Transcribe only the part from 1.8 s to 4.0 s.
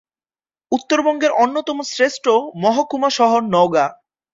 শ্রেষ্ঠ মহকুমা শহর নওগাঁ।